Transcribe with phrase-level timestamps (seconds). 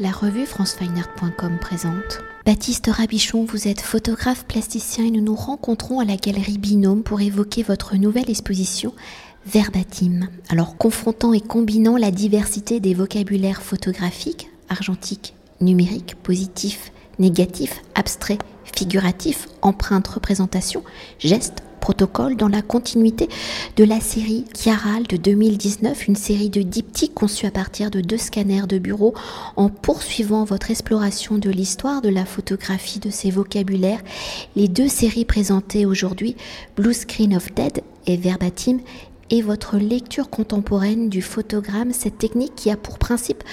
[0.00, 2.20] la revue francefineart.com présente.
[2.46, 7.20] Baptiste Rabichon, vous êtes photographe plasticien et nous nous rencontrons à la galerie Binôme pour
[7.20, 8.94] évoquer votre nouvelle exposition
[9.46, 10.28] Verbatim.
[10.50, 18.40] Alors confrontant et combinant la diversité des vocabulaires photographiques, argentiques, numériques, positifs, négatifs, abstraits,
[18.76, 20.84] figuratifs, empreintes, représentations,
[21.18, 23.28] gestes, protocole dans la continuité
[23.76, 28.18] de la série Chiaral de 2019, une série de diptyques conçus à partir de deux
[28.18, 29.14] scanners de bureau
[29.56, 34.02] en poursuivant votre exploration de l'histoire de la photographie de ces vocabulaires.
[34.56, 36.36] Les deux séries présentées aujourd'hui,
[36.76, 38.78] Blue Screen of Dead et Verbatim,
[39.30, 43.44] et votre lecture contemporaine du photogramme, cette technique qui a pour principe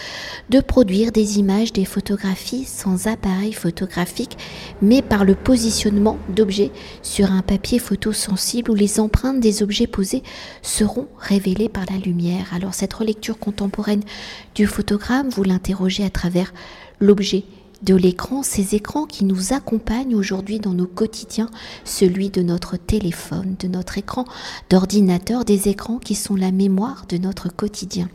[0.50, 4.38] de produire des images, des photographies sans appareil photographique,
[4.82, 6.72] mais par le positionnement d'objets
[7.02, 10.24] sur un papier photosensible où les empreintes des objets posés
[10.62, 12.48] seront révélées par la lumière.
[12.54, 14.04] Alors cette relecture contemporaine
[14.56, 16.54] du photogramme, vous l'interrogez à travers
[17.00, 17.44] l'objet
[17.84, 21.50] de l'écran, ces écrans qui nous accompagnent aujourd'hui dans nos quotidiens,
[21.84, 24.26] celui de notre téléphone, de notre écran
[24.70, 28.10] d'ordinateur, des écrans qui sont la mémoire de notre quotidien.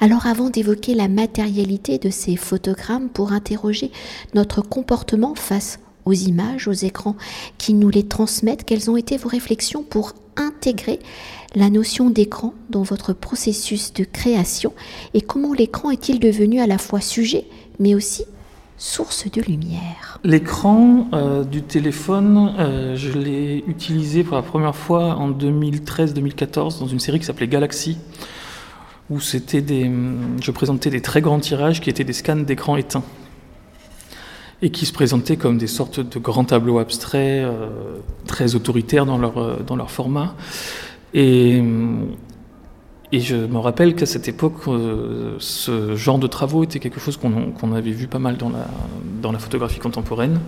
[0.00, 3.90] Alors avant d'évoquer la matérialité de ces photogrammes pour interroger
[4.34, 7.16] notre comportement face aux images, aux écrans
[7.58, 10.98] qui nous les transmettent, quelles ont été vos réflexions pour intégrer
[11.54, 14.72] la notion d'écran dans votre processus de création
[15.14, 17.44] et comment l'écran est-il devenu à la fois sujet
[17.78, 18.24] mais aussi
[18.80, 20.18] source de lumière.
[20.24, 26.86] L'écran euh, du téléphone, euh, je l'ai utilisé pour la première fois en 2013-2014 dans
[26.86, 27.98] une série qui s'appelait Galaxy,
[29.10, 29.90] où c'était des,
[30.40, 33.04] je présentais des très grands tirages qui étaient des scans d'écran éteints
[34.62, 37.68] et qui se présentaient comme des sortes de grands tableaux abstraits euh,
[38.26, 40.34] très autoritaires dans leur, dans leur format.
[41.12, 41.62] Et
[43.12, 47.16] et je me rappelle qu'à cette époque, euh, ce genre de travaux était quelque chose
[47.16, 50.38] qu'on avait vu pas mal dans la, photographie contemporaine.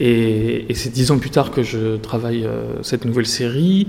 [0.00, 3.86] Et, c'est dix ans plus tard que je travaille euh, cette nouvelle série.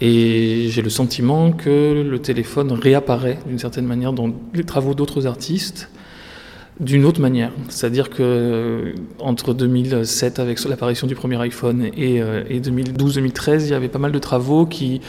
[0.00, 5.26] Et j'ai le sentiment que le téléphone réapparaît d'une certaine manière dans les travaux d'autres
[5.26, 5.90] artistes
[6.78, 7.50] d'une autre manière.
[7.68, 13.88] C'est-à-dire que euh, entre 2007, avec l'apparition du premier iPhone, et 2012-2013, il y avait
[13.88, 15.00] pas mal de travaux qui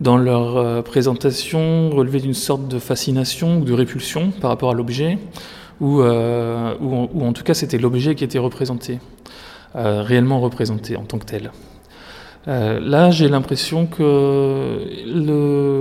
[0.00, 4.74] dans leur euh, présentation relever d'une sorte de fascination ou de répulsion par rapport à
[4.74, 5.18] l'objet,
[5.80, 8.98] ou, euh, en tout cas c'était l'objet qui était représenté,
[9.76, 11.50] euh, réellement représenté en tant que tel.
[12.46, 14.80] Là, j'ai l'impression que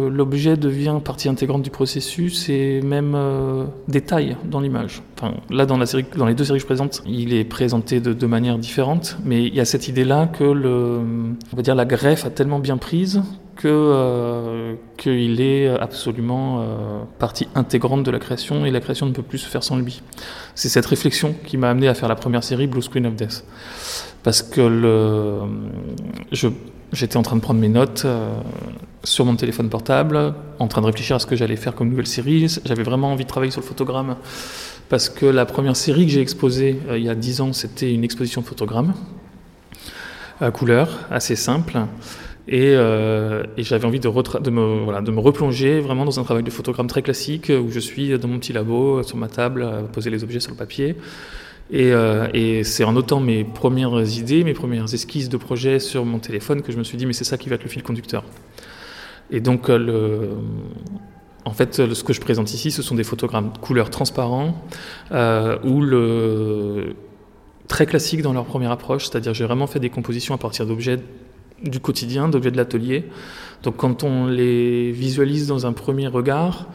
[0.09, 5.01] l'objet devient partie intégrante du processus et même euh, détail dans l'image.
[5.49, 9.17] Là, dans, les deux séries que je présente, il est présenté de, de manière différente,
[9.23, 12.75] mais il y a cette idée-là que on va dire, la greffe a tellement bien
[12.75, 13.21] prise
[13.57, 19.11] que euh, qu'il est absolument euh, partie intégrante de la création et la création ne
[19.11, 20.01] peut plus se faire sans lui.
[20.55, 23.43] C'est cette réflexion qui m'a amené à faire la première série Blue Screen of Death
[24.23, 25.39] parce que le,
[26.93, 28.39] j'étais en train de prendre mes notes euh,
[29.03, 32.07] sur mon téléphone portable, en train de réfléchir à ce que j'allais faire comme nouvelle
[32.07, 32.47] série.
[32.65, 34.15] J'avais vraiment envie de travailler sur le photogramme
[34.89, 38.03] parce que la première série que j'ai exposée il y a dix ans, c'était une
[38.03, 38.93] exposition photogramme
[40.39, 41.79] à couleur, assez simple.
[42.47, 44.07] Et, euh, j'avais envie de,
[44.39, 48.17] de, me, de replonger vraiment dans un travail de photogramme très classique où je suis
[48.17, 50.95] dans mon petit labo, sur ma table, à poser les objets sur le papier.
[51.73, 56.19] Euh, et, c'est en notant mes premières idées, mes premières esquisses de projet sur mon
[56.19, 58.23] téléphone que je me suis dit, mais c'est ça qui va être le fil conducteur.
[59.31, 60.35] Et donc, euh,
[61.43, 64.63] en fait, ce que je présente ici, ce sont des photogrammes couleurs transparents,
[65.11, 66.95] euh, ou le,
[67.67, 70.99] très classiques dans leur première approche, c'est-à-dire j'ai vraiment fait des compositions à partir d'objets
[71.63, 73.05] du quotidien, d'objets de l'atelier.
[73.63, 76.67] Donc quand on les visualise dans un premier regard,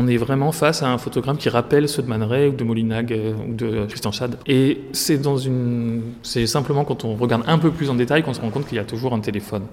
[0.00, 2.64] on est vraiment face à un photogramme qui rappelle ceux de Man Ray ou de
[2.64, 4.38] Molinag euh, ou de Christian Schad.
[4.46, 8.32] Et c'est dans une, c'est simplement quand on regarde un peu plus en détail qu'on
[8.32, 9.64] se rend compte qu'il y a toujours un téléphone.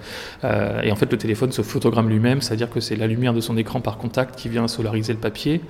[0.44, 3.39] Euh, et en fait, le téléphone se photogramme lui-même, c'est-à-dire que c'est la lumière de
[3.39, 5.61] son écran par contact qui vient solariser le papier.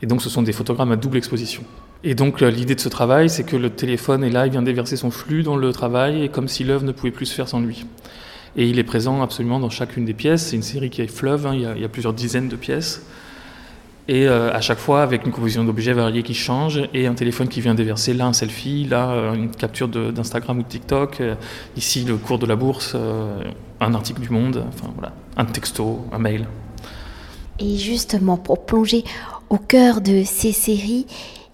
[0.00, 1.64] Et donc, ce sont des photogrammes à double exposition.
[2.04, 4.62] Et donc, euh, l'idée de ce travail, c'est que le téléphone est là, il vient
[4.62, 7.48] déverser son flux dans le travail, et comme si l'œuvre ne pouvait plus se faire
[7.48, 7.86] sans lui.
[8.56, 10.48] Et il est présent absolument dans chacune des pièces.
[10.48, 13.06] C'est une série qui est fleuve, hein, il, y a, plusieurs dizaines de pièces
[14.08, 17.46] et euh, à chaque fois avec une composition d'objets variés qui change et un téléphone
[17.46, 21.22] qui vient déverser là un selfie, là euh, une capture d'Instagram ou de TikTok,
[21.76, 22.96] ici le cours de la bourse,
[23.80, 26.46] un article du Monde, enfin voilà, un texto, un mail.
[27.60, 29.04] Et justement pour plonger
[29.50, 31.06] au cœur de ces séries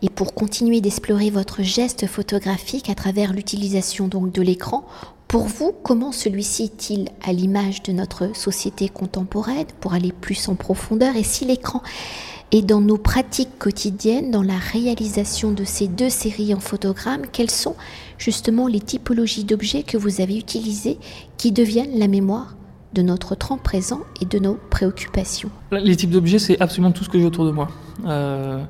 [0.02, 4.86] et pour continuer d'explorer votre geste photographique à travers l'utilisation donc de l'écran,
[5.26, 10.54] pour vous, comment celui-ci est-il à l'image de notre société contemporaine pour aller plus en
[10.54, 11.82] profondeur Et si l'écran
[12.50, 17.50] Et dans nos pratiques quotidiennes, dans la réalisation de ces deux séries en photogramme, quelles
[17.50, 17.76] sont
[18.16, 20.98] justement les typologies d'objets que vous avez utilisés
[21.36, 22.56] qui deviennent la mémoire
[22.94, 25.50] de notre temps présent et de nos préoccupations?
[25.72, 27.68] Les types d'objets, c'est absolument tout ce que j'ai autour de moi.
[28.06, 28.64] Euh,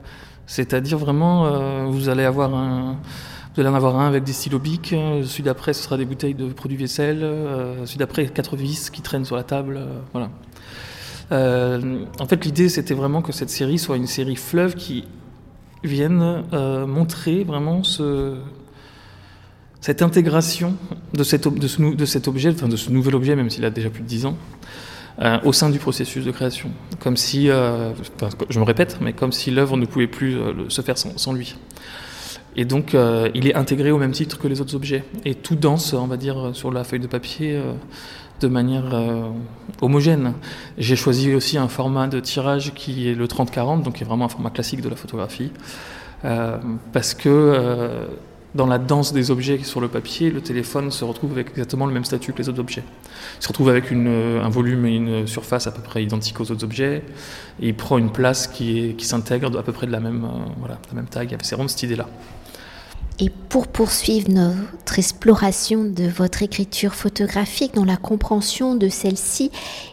[0.48, 2.96] c'est-à-dire vraiment, euh, vous allez avoir un...
[3.54, 7.24] Vous un avec des stylos bics, celui d'après ce sera des bouteilles de produits vaisselle,
[7.24, 9.80] euh, celui d'après quatre vis qui traînent sur la table,
[10.12, 10.30] voilà.
[11.32, 15.06] en fait, l'idée c'était vraiment que cette série soit une série fleuve qui
[15.82, 16.44] vienne
[16.86, 18.36] montrer vraiment ce,
[19.80, 20.76] cette intégration
[21.14, 24.26] de cet objet, enfin de ce nouvel objet, même s'il a déjà plus de 10
[24.26, 24.36] ans,
[25.20, 26.70] euh, au sein du processus de création.
[27.00, 27.92] Comme si, euh,
[28.50, 31.56] je me répète, mais comme si l'œuvre ne pouvait plus euh, se faire sans, lui.
[32.54, 32.96] Et donc,
[33.34, 35.04] il est intégré au même titre que les autres objets.
[35.24, 37.60] Et tout danse, on va dire, sur la feuille de papier
[38.40, 38.96] de manière
[39.80, 40.32] homogène.
[40.76, 44.24] J'ai choisi aussi un format de tirage qui est le 30-40, donc qui est vraiment
[44.24, 45.52] un format classique de la photographie.
[46.92, 48.08] parce que
[48.54, 51.92] dans la danse des objets sur le papier, le téléphone se retrouve avec exactement le
[51.92, 52.82] même statut que les autres objets.
[53.38, 56.50] Il se retrouve avec euh, un volume et une surface à peu près identiques aux
[56.50, 57.02] autres objets,
[57.60, 60.78] et il prend une place qui, s'intègre à peu près de la même, euh, voilà,
[60.88, 61.36] la même taille.
[61.42, 62.08] C'est vraiment cette idée-là.
[63.20, 69.50] Et pour poursuivre notre exploration de votre écriture photographique, dans la compréhension de celle-ci,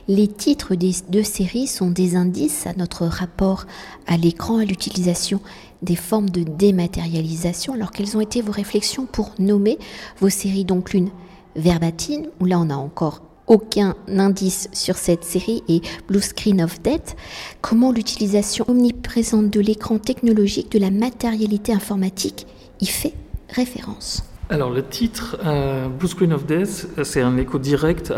[0.08, 3.66] les titres des deux séries sont des indices à notre rapport
[4.06, 5.42] à l'écran, à l'utilisation
[5.82, 7.74] des formes de dématérialisation.
[7.74, 9.80] Alors quelles ont été vos réflexions pour nommer
[10.20, 10.66] vos séries?
[10.66, 11.10] Donc l'une
[11.56, 16.80] verbatine, où là on n'a encore aucun indice sur cette série, et Blue Screen of
[16.82, 17.16] Death.
[17.62, 22.46] Comment l'utilisation omniprésente de l'écran technologique, de la matérialité informatique
[22.82, 23.14] y fait
[23.50, 28.14] référence alors le titre euh, Blue Screen of Death, c'est un écho direct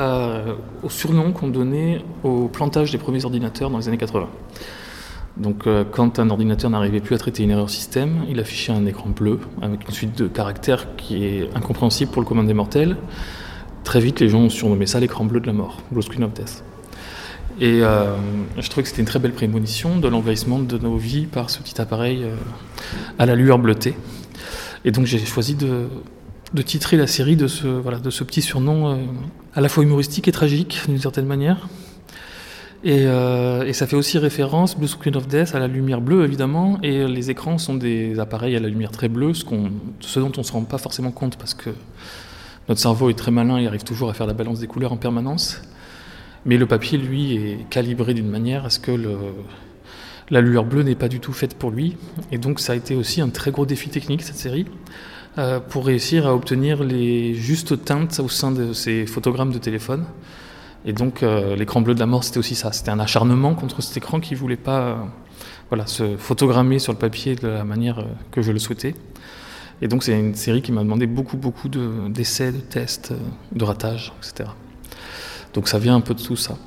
[0.83, 4.27] au surnom qu'on donnait au plantage des premiers ordinateurs dans les années 80.
[5.39, 8.85] Donc euh, quand un ordinateur n'arrivait plus à traiter une erreur système, il affichait un
[8.85, 12.97] écran bleu avec une suite de caractères qui est incompréhensible pour le commun des mortels.
[13.83, 16.33] Très vite, les gens ont surnommé ça l'écran bleu de la mort, Blue Screen of
[16.33, 16.63] Death.
[17.59, 18.15] Et euh,
[18.57, 21.59] je trouvais que c'était une très belle prémonition de l'envahissement de nos vies par ce
[21.59, 22.25] petit appareil
[23.17, 23.95] à la lueur bleutée.
[24.85, 25.87] Et donc j'ai choisi de,
[26.63, 28.95] titrer la série de ce, voilà, de ce petit surnom euh,
[29.53, 31.67] à la fois humoristique et tragique d'une certaine manière.
[32.85, 36.77] Euh, et, ça fait aussi référence, Blue Screen of Death, à la lumière bleue évidemment,
[36.83, 39.43] et les écrans sont des appareils à la lumière très bleue, ce,
[39.99, 41.71] ce dont on ne se rend pas forcément compte parce que
[42.69, 44.97] notre cerveau est très malin et arrive toujours à faire la balance des couleurs en
[44.97, 45.61] permanence.
[46.45, 49.17] Mais le papier, lui, est calibré d'une manière à ce que le,
[50.29, 51.97] la lueur bleue n'est pas du tout faite pour lui.
[52.31, 54.65] Et donc ça a été aussi un très gros défi technique, cette série,
[55.37, 60.05] euh, pour réussir à obtenir les justes teintes au sein de ces photogrammes de téléphone.
[60.85, 62.71] Et donc euh, l'écran bleu de la mort, c'était aussi ça.
[62.71, 64.95] C'était un acharnement contre cet écran qui ne voulait pas euh,
[65.69, 68.95] voilà, se photogrammer sur le papier de la manière que je le souhaitais.
[69.81, 73.13] Et donc c'est une série qui m'a demandé beaucoup, beaucoup d'essais, de, tests,
[73.51, 74.49] de ratages, etc.
[75.53, 76.57] Donc ça vient un peu de tout ça.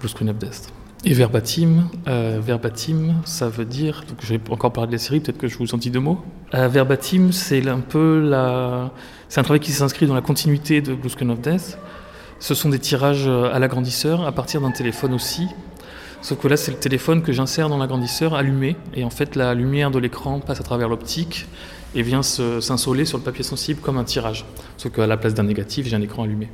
[0.00, 0.72] Blue Screen Death.
[1.08, 5.20] Et verbatim, euh, verbatim, ça veut dire, donc je vais encore parler de la série,
[5.20, 6.18] peut-être que je vous en dis deux mots.
[6.52, 8.90] Euh, verbatim, c'est un peu la,
[9.28, 11.78] c'est un travail qui s'inscrit dans la continuité de Blue Screen of Death.
[12.40, 15.46] Ce sont des tirages à l'agrandisseur à partir d'un téléphone aussi.
[16.22, 18.74] Sauf que là, c'est le téléphone que j'insère dans l'agrandisseur allumé.
[18.94, 21.46] Et en fait, la lumière de l'écran passe à travers l'optique
[21.94, 24.44] et vient s'insoler sur le papier sensible comme un tirage.
[24.76, 26.48] Sauf qu'à la place d'un négatif, j'ai un écran allumé.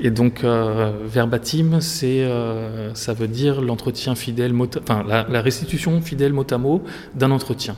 [0.00, 6.46] Et donc, euh, verbatim, euh, ça veut dire l'entretien fidèle, enfin, la, restitution fidèle mot
[6.50, 6.82] à mot
[7.14, 7.76] d'un entretien.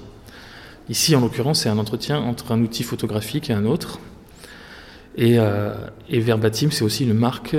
[0.88, 3.99] Ici, en l'occurrence, c'est un entretien entre un outil photographique et un autre.
[5.16, 5.75] Et, euh,
[6.09, 7.56] verbatim, c'est aussi une marque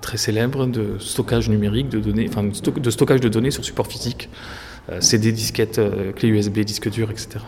[0.00, 4.28] très célèbre de stockage numérique de données, enfin, de stockage de données sur support physique,
[5.00, 5.80] CD, disquettes,
[6.16, 7.38] clés USB, disques durs, etc.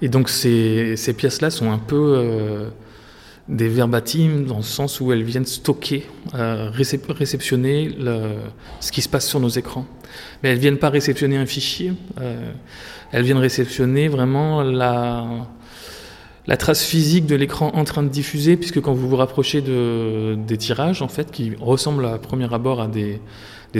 [0.00, 2.70] Et donc, ces pièces-là sont un peu
[3.48, 7.96] des verbatims dans le sens où elles viennent stocker, euh, réceptionner
[8.80, 9.86] ce qui se passe sur nos écrans.
[10.42, 12.52] Mais elles viennent pas réceptionner un fichier, euh,
[13.10, 15.48] elles viennent réceptionner vraiment la,
[16.46, 20.36] la trace physique de l'écran en train de diffuser, puisque quand vous vous rapprochez de,
[20.36, 23.20] des tirages, en fait, qui ressemblent à premier abord à des,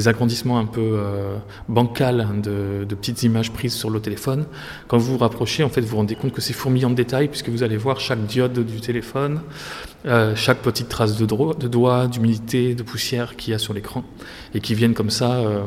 [0.06, 1.36] agrandissements un peu euh,
[1.68, 4.46] bancals de, de, petites images prises sur le téléphone.
[4.88, 7.28] Quand vous vous rapprochez, en fait, vous vous rendez compte que c'est fourmillant de détails,
[7.28, 9.40] puisque vous allez voir chaque diode du téléphone,
[10.06, 14.04] euh, chaque petite trace de, doigt, d'humidité, de poussière qu'il y a sur l'écran,
[14.54, 15.64] et qui viennent comme ça euh,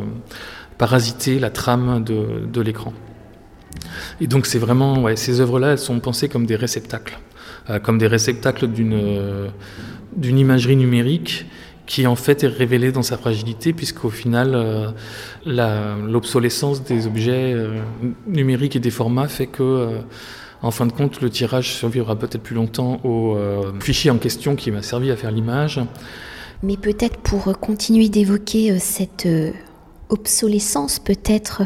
[0.77, 2.93] parasiter la trame de l'écran.
[4.21, 7.19] Et donc c'est vraiment, ces œuvres-là, elles sont pensées comme des réceptacles,
[7.69, 9.49] euh, comme des réceptacles d'une
[10.15, 11.45] d'une imagerie numérique
[11.85, 17.81] qui en fait est révélé dans sa fragilité, puisqu'au final, euh, l'obsolescence des objets euh,
[18.27, 19.99] numériques et des formats fait que, euh,
[20.61, 23.37] en fin de compte, le tirage survivra peut-être plus longtemps au
[23.81, 25.79] fichier en question qui m'a servi à faire l'image.
[26.63, 29.27] Mais peut-être pour continuer d'évoquer cette
[30.09, 31.63] obsolescence, peut-être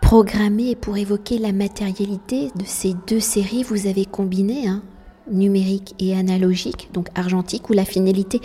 [0.00, 4.82] programmée pour évoquer la matérialité de ces deux séries, vous avez combiné hein,
[5.30, 8.40] numérique et analogique, donc argentique, où la finalité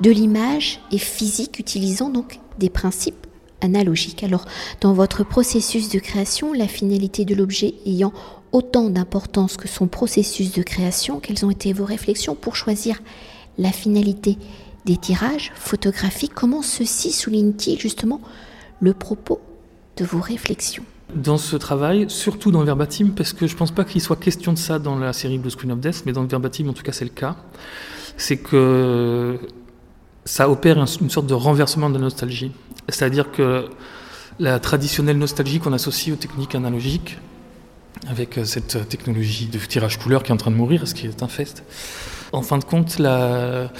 [0.00, 3.26] de l'image est physique, utilisant donc des principes
[3.60, 4.22] analogiques.
[4.22, 4.44] Alors,
[4.80, 8.12] dans votre processus de création, la finalité de l'objet ayant
[8.52, 13.00] autant d'importance que son processus de création, quelles ont été vos réflexions pour choisir
[13.58, 14.38] la finalité
[14.84, 16.34] des tirages photographiques?
[16.34, 18.20] Comment ceci souligne-t-il justement
[18.84, 19.40] le propos
[19.96, 23.70] de vos réflexions dans ce travail, surtout dans le verbatim, parce que je ne pense
[23.70, 26.22] pas qu'il soit question de ça dans la série Blue Screen of Death, mais dans
[26.22, 27.36] le verbatim, en tout cas, c'est le cas.
[28.16, 29.38] C'est que
[30.24, 32.52] ça opère une sorte de renversement de la nostalgie.
[32.88, 33.66] C'est-à-dire que
[34.38, 37.18] la traditionnelle nostalgie qu'on associe aux techniques analogiques,
[38.08, 41.22] avec cette technologie de tirage couleur qui est en train de mourir, ce qui est
[41.22, 41.62] un fest,
[42.32, 43.70] en fin de compte, la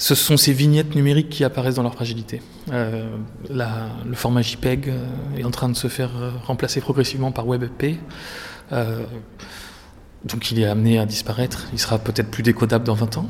[0.00, 2.40] ce sont ces vignettes numériques qui apparaissent dans leur fragilité.
[2.72, 3.06] Euh,
[3.50, 5.04] le format JPEG euh,
[5.36, 7.98] est en train de se faire euh, remplacer progressivement par WebP.
[10.24, 11.66] donc il est amené à disparaître.
[11.74, 13.28] Il sera peut-être plus décodable dans 20 ans.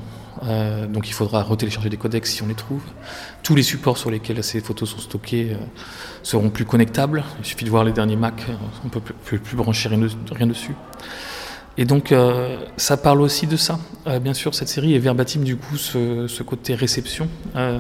[0.89, 2.83] donc il faudra retélécharger des codecs si on les trouve.
[3.43, 5.57] Tous les supports sur lesquels ces photos sont stockées
[6.23, 7.25] seront plus connectables.
[7.41, 8.47] Il suffit de voir les derniers Mac,
[8.85, 10.77] on ne peut plus, plus brancher rien dessus.
[11.79, 13.79] Et donc, euh, ça parle aussi de ça.
[14.07, 17.79] Euh, bien sûr, cette série est verbatim, du coup, ce, côté réception euh,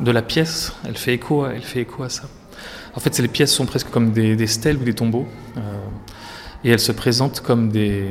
[0.00, 0.72] de la pièce.
[0.84, 2.24] Elle fait, écho, elle fait écho à ça.
[2.94, 5.26] En fait, les pièces sont presque comme des, stèles ou des tombeaux.
[6.64, 8.08] et elles se présentent comme des.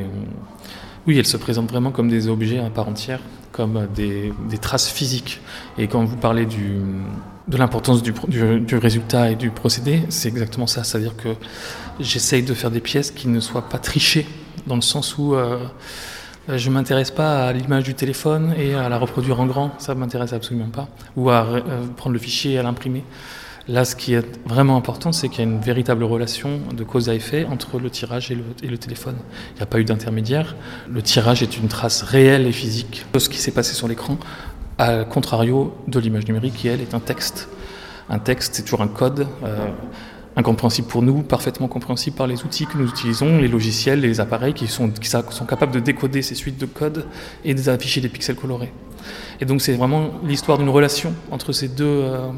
[1.05, 3.19] Oui, elles se présentent vraiment comme des objets à part entière,
[3.51, 4.31] comme des,
[4.61, 5.41] traces physiques.
[5.77, 6.79] Et quand vous parlez du,
[7.47, 10.83] de l'importance du, du, résultat et du procédé, c'est exactement ça.
[10.83, 11.29] C'est-à-dire que
[11.99, 14.27] j'essaye de faire des pièces qui ne soient pas trichées
[14.67, 15.59] dans le sens où euh,
[16.47, 19.95] je ne m'intéresse pas à l'image du téléphone et à la reproduire en grand, ça
[19.95, 21.61] m'intéresse absolument pas, ou à euh,
[21.95, 23.03] prendre le fichier et à l'imprimer.
[23.67, 27.07] Là, ce qui est vraiment important, c'est qu'il y a une véritable relation de cause
[27.07, 29.15] à effet entre le tirage et le, téléphone.
[29.51, 30.55] Il n'y a pas eu d'intermédiaire.
[30.89, 34.17] Le tirage est une trace réelle et physique de ce qui s'est passé sur l'écran,
[34.79, 37.47] à contrario de l'image numérique qui, elle, est un texte.
[38.09, 39.27] Un texte, c'est toujours un code.
[39.43, 39.67] Euh,
[40.39, 44.53] incompréhensible pour nous, parfaitement compréhensible par les outils que nous utilisons, les logiciels, les appareils
[44.53, 47.05] qui sont, qui sont capables de décoder ces suites de codes
[47.45, 48.71] et d'afficher des pixels colorés.
[49.41, 52.29] Et donc c'est vraiment l'histoire d'une relation entre ces deux, euh,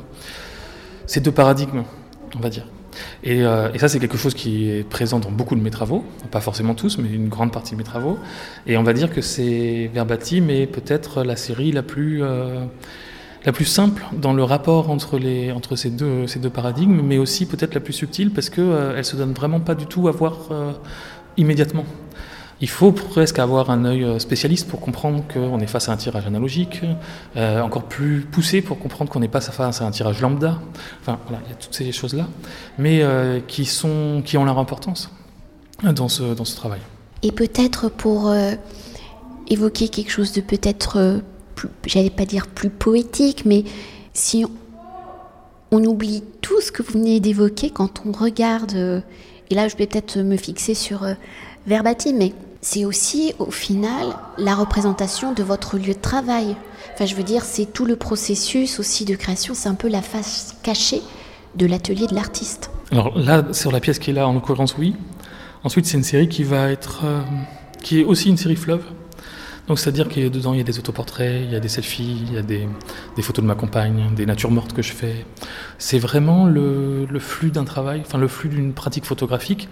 [1.06, 1.84] ces deux paradigmes,
[2.36, 2.68] on va dire.
[3.24, 6.04] Et, euh, et ça, c'est quelque chose qui est présent dans beaucoup de mes travaux,
[6.30, 8.20] pas forcément tous, mais une grande partie de mes travaux.
[8.68, 12.66] Et on va dire que c'est Verbatim est peut-être la série la plus euh,
[13.46, 17.18] la plus simple dans le rapport entre, les, entre ces, deux, ces deux paradigmes, mais
[17.18, 20.08] aussi peut-être la plus subtile parce qu'elle euh, ne se donne vraiment pas du tout
[20.08, 20.74] à voir euh,
[21.38, 21.86] immédiatement.
[22.64, 25.98] Il faut presque avoir un œil euh, spécialiste pour comprendre qu'on est face à un
[25.98, 26.82] tirage analogique,
[27.36, 30.60] encore plus poussé pour comprendre qu'on n'est pas face à un tirage lambda.
[31.02, 32.28] Enfin, voilà, il y a toutes ces choses-là,
[32.78, 33.04] mais
[33.48, 35.10] qui, sont, qui ont leur importance
[35.84, 36.82] dans ce, dans ce travail.
[37.24, 38.32] Et peut-être pour
[39.48, 41.22] évoquer quelque chose de peut-être
[41.86, 43.64] j'allais pas dire plus poétique, mais
[44.14, 44.46] si
[45.72, 49.02] on, oublie tout ce que vous venez d'évoquer quand on regarde, euh,
[49.50, 51.14] et là je vais peut-être me fixer sur euh,
[51.66, 56.56] Verbatim, mais c'est aussi au final la représentation de votre lieu de travail.
[56.94, 60.02] Enfin, je veux dire, c'est tout le processus aussi de création, c'est un peu la
[60.02, 61.02] face cachée
[61.56, 62.70] de l'atelier de l'artiste.
[62.92, 64.96] Alors là, sur la pièce qui est là, en l'occurrence, oui.
[65.64, 67.22] Ensuite, c'est une série qui va être, euh,
[67.82, 68.84] qui est aussi une série fleuve,
[69.72, 71.70] donc c'est-à-dire qu'il y a dedans, il y a des autoportraits, il y a des
[71.70, 72.68] selfies, il y a des,
[73.22, 75.26] photos de ma compagne, des natures mortes que je fais.
[75.78, 79.70] C'est vraiment le, flux d'un travail, enfin le flux d'une pratique photographique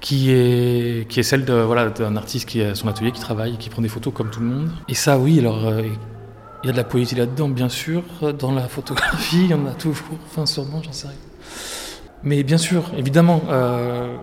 [0.00, 4.12] qui est, celle d'un artiste qui a son atelier, qui travaille, qui prend des photos
[4.12, 4.68] comme tout le monde.
[4.88, 5.82] Et ça, oui, alors euh,
[6.64, 8.02] il y a de la poésie là-dedans, bien sûr.
[8.36, 11.16] Dans la photographie, il y en a toujours, enfin sûrement, j'en sais rien.
[12.24, 14.16] Mais bien sûr, évidemment, euh,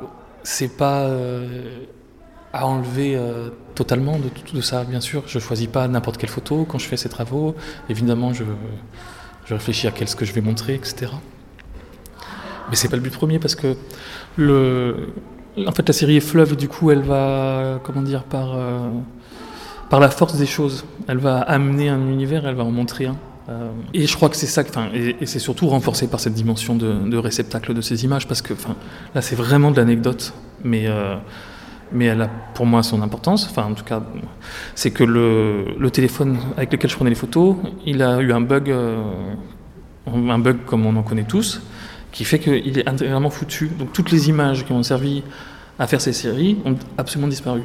[0.43, 1.03] c'est pas...
[1.03, 1.85] Euh,
[2.53, 5.23] à enlever euh, totalement de tout ça, bien sûr.
[5.25, 7.55] Je choisis pas n'importe quelle photo quand je fais ces travaux.
[7.89, 8.43] Évidemment, je,
[9.45, 11.11] je réfléchis à quel ce que je vais montrer, etc.
[12.69, 13.75] Mais c'est pas le but premier parce que
[14.37, 15.09] le,
[15.57, 18.89] en fait, la série est fleuve du coup, elle va, comment dire, par, euh,
[19.89, 23.17] par la force des choses, elle va amener un univers, elle va en montrer un.
[23.49, 26.75] Euh, et je crois que c'est ça, enfin, et, c'est surtout renforcé par cette dimension
[26.75, 28.75] de, de, réceptacle de ces images, parce que, enfin,
[29.13, 30.33] là, c'est vraiment de l'anecdote,
[30.63, 30.87] mais
[31.93, 33.47] mais elle a pour moi son importance.
[33.49, 34.01] Enfin, en tout cas,
[34.75, 38.69] c'est que le, téléphone avec lequel je prenais les photos, il a eu un bug,
[38.69, 39.01] euh,
[40.07, 41.61] un bug comme on en connaît tous,
[42.11, 43.67] qui fait qu'il est intégralement foutu.
[43.67, 45.23] Donc toutes les images qui ont servi
[45.79, 47.61] à faire ces séries ont absolument disparu.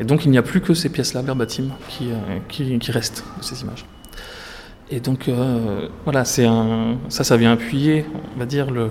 [0.00, 3.24] Et donc il n'y a plus que ces pièces-là, verbatim, qui, euh, qui, qui, restent
[3.38, 3.86] de ces images.
[4.90, 8.90] Et donc euh, voilà, c'est un, ça, ça vient appuyer, on va dire, le.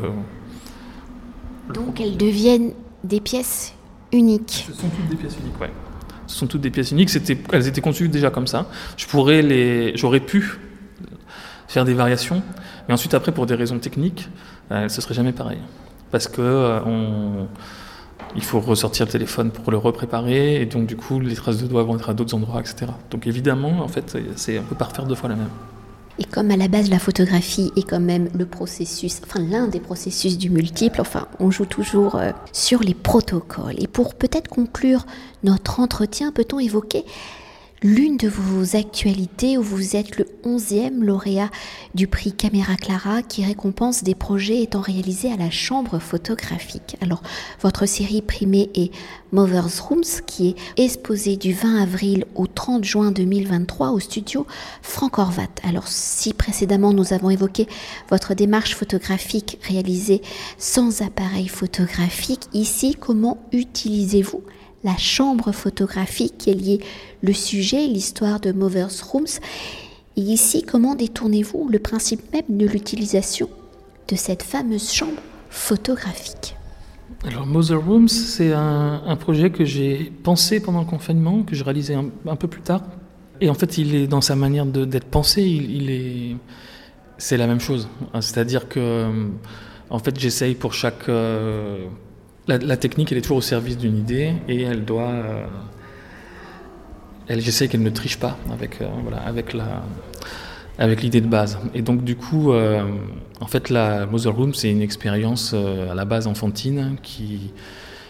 [1.73, 2.71] Donc elles deviennent
[3.03, 3.73] des pièces
[4.13, 4.65] uniques.
[4.67, 5.71] Ce sont toutes des pièces uniques, ouais.
[6.27, 7.09] Ce sont toutes des pièces uniques.
[7.09, 8.67] C'était, elles étaient conçues déjà comme ça.
[8.97, 10.59] Je pourrais les, j'aurais pu
[11.67, 12.41] faire des variations,
[12.87, 14.29] mais ensuite après, pour des raisons techniques,
[14.71, 15.59] euh, ce serait jamais pareil,
[16.11, 17.47] parce que euh, on
[18.35, 21.67] il faut ressortir le téléphone pour le repréparer, et donc du coup les traces de
[21.67, 22.91] doigts vont être à d'autres endroits, etc.
[23.11, 25.49] Donc évidemment, en fait, c'est un peu par faire deux fois la même.
[26.19, 29.79] Et comme à la base la photographie est quand même le processus, enfin l'un des
[29.79, 33.75] processus du multiple, enfin on joue toujours euh, sur les protocoles.
[33.77, 35.05] Et pour peut-être conclure
[35.43, 37.03] notre entretien, peut-on évoquer
[37.83, 41.49] l'une de vos actualités où vous êtes le 11e lauréat
[41.93, 46.95] du prix Caméra Clara qui récompense des projets étant réalisés à la chambre photographique.
[47.01, 47.21] Alors,
[47.61, 48.93] votre série primée est
[49.33, 54.47] Mother's Rooms qui est exposée du 20 avril au 30 juin 2023 au studio
[54.81, 55.49] Franck Horvat.
[55.67, 57.67] Alors, si précédemment nous avons évoqué
[58.09, 60.21] votre démarche photographique réalisée
[60.57, 64.41] sans appareil photographique, ici, comment utilisez-vous
[64.83, 66.79] la chambre photographique qui est liée
[67.21, 69.39] le sujet, l'histoire de Mother's Rooms.
[70.17, 73.49] Et ici, comment détournez-vous le principe même de l'utilisation
[74.07, 76.55] de cette fameuse chambre photographique?
[77.25, 81.95] Alors, Mother Rooms, c'est un, projet que j'ai pensé pendant le confinement, que je réalisais
[81.95, 82.81] un, peu plus tard.
[83.39, 86.35] Et en fait, il est dans sa manière d'être pensé, il, est,
[87.17, 87.87] c'est la même chose.
[88.15, 89.09] C'est-à-dire que,
[89.89, 91.87] en fait, j'essaye pour chaque, euh,
[92.47, 95.09] la, technique, elle est toujours au service d'une idée et elle doit.
[95.09, 95.45] Euh,
[97.27, 99.83] elle, j'essaie qu'elle ne triche pas avec, euh, voilà, avec la
[100.77, 101.59] avec l'idée de base.
[101.73, 102.83] Et donc du coup, euh,
[103.39, 107.51] en fait, la Mother Room, c'est une expérience à la base enfantine qui,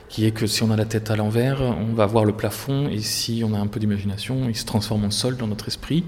[0.07, 2.87] qui est que si on a la tête à l'envers, on va voir le plafond
[2.87, 6.05] et si on a un peu d'imagination, il se transforme en sol dans notre esprit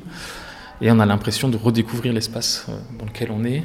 [0.82, 3.64] et on a l'impression de redécouvrir l'espace dans lequel on est.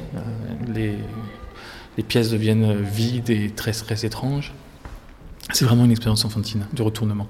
[1.97, 4.53] les pièces deviennent vides et très, très étranges.
[5.53, 7.27] C'est vraiment une expérience enfantine de retournement.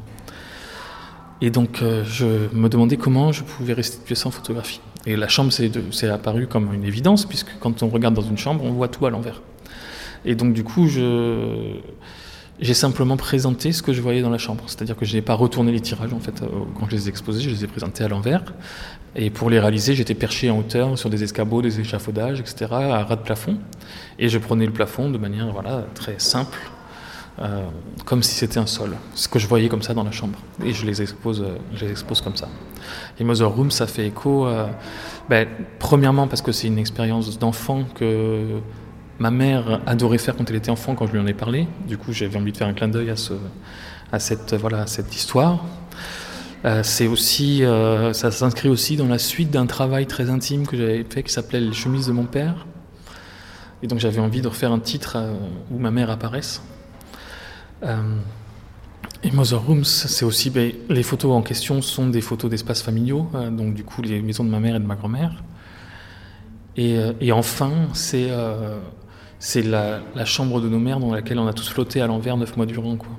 [1.42, 4.80] Et donc, euh, je me demandais comment je pouvais restituer ça en photographie.
[5.08, 8.64] Et la chambre, c'est apparu comme une évidence, puisque quand on regarde dans une chambre,
[8.64, 9.42] on voit tout à l'envers.
[10.24, 10.88] Et donc, du coup,
[12.60, 14.64] j'ai simplement présenté ce que je voyais dans la chambre.
[14.68, 17.10] C'est-à-dire que je n'ai pas retourné les tirages, en fait, euh, quand je les ai
[17.10, 18.44] exposés, je les ai présentés à l'envers.
[19.16, 23.04] Et pour les réaliser, j'étais perché en hauteur sur des escabeaux, des échafaudages, etc., à
[23.04, 23.58] ras de plafond.
[24.20, 26.60] Et je prenais le plafond de manière voilà, très simple,
[27.40, 27.64] euh,
[28.06, 28.96] comme si c'était un sol.
[29.16, 30.38] Ce que je voyais comme ça dans la chambre.
[30.64, 32.48] Et je les expose, euh, je les expose comme ça.
[33.20, 34.48] Et Mother Room, ça fait écho,
[35.30, 35.48] ben,
[35.80, 38.60] premièrement parce que c'est une expérience d'enfant que
[39.22, 41.68] ma mère adorait faire quand elle était enfant, quand je lui en ai parlé.
[41.88, 43.34] Du coup, j'avais envie de faire un clin d'œil à, ce,
[44.12, 45.64] à, cette, voilà, cette histoire.
[46.66, 51.04] Euh, aussi, euh, ça s'inscrit aussi dans la suite d'un travail très intime que j'avais
[51.04, 52.66] fait qui s'appelait Les chemises de mon père.
[53.84, 55.34] Et donc j'avais envie de refaire un titre euh,
[55.70, 56.64] où ma mère apparaisse.
[57.84, 63.30] et Mother Rooms, c'est aussi, ben, les photos en question sont des photos d'espaces familiaux,
[63.52, 65.44] donc du coup les maisons de ma mère et de ma grand-mère.
[66.78, 68.30] Et, enfin, c'est
[69.42, 72.38] c'est la, la, chambre de nos mères dans laquelle on a tous flotté à l'envers
[72.38, 72.96] neuf mois durant.
[72.96, 73.10] Quoi.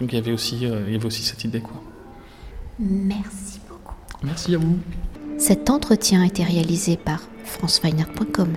[0.00, 1.60] Donc il y avait aussi, il y avait aussi cette idée.
[1.60, 1.80] Quoi.
[2.80, 3.94] Merci beaucoup.
[4.24, 4.78] Merci à vous.
[5.38, 8.54] Cet entretien a été réalisé par franceweiner.com.